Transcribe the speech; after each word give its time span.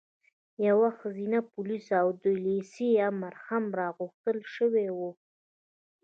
یوه 0.67 0.89
ښځینه 0.99 1.39
پولیسه 1.51 1.95
او 2.03 2.09
د 2.23 2.25
لېسې 2.43 2.89
امره 3.09 3.37
هم 3.47 3.63
راغوښتل 3.79 4.37
شوې 4.55 4.87
وه. 4.97 5.11